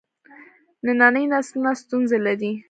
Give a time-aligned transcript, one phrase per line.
[0.85, 2.51] ننني نسلونه ستونزې لري.